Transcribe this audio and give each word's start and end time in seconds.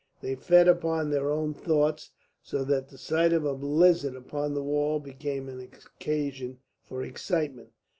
They 0.19 0.33
fed 0.33 0.67
upon 0.67 1.11
their 1.11 1.29
own 1.29 1.53
thoughts, 1.53 2.09
so 2.41 2.63
that 2.63 2.87
the 2.89 2.97
sight 2.97 3.33
of 3.33 3.43
a 3.45 3.51
lizard 3.51 4.15
upon 4.15 4.55
the 4.55 4.63
wall 4.63 4.99
became 4.99 5.47
an 5.47 5.59
occasion 5.59 6.57
for 6.83 7.03
excitement. 7.03 7.69